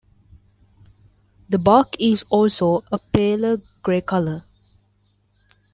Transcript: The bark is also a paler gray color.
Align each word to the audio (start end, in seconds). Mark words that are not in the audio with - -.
The 1.49 1.59
bark 1.59 1.95
is 1.99 2.25
also 2.31 2.83
a 2.91 2.97
paler 2.97 3.57
gray 3.83 4.01
color. 4.01 4.45